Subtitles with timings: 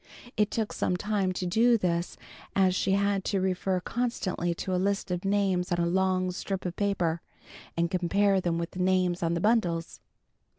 [0.35, 2.17] It took some time to do this,
[2.55, 6.65] as she had to refer constantly to a list of names on a long strip
[6.65, 7.21] of paper,
[7.77, 9.99] and compare them with the names on the bundles.